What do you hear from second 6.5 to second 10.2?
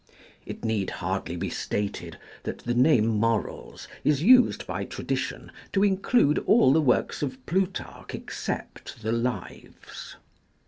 the works of Plutarch except the Lives.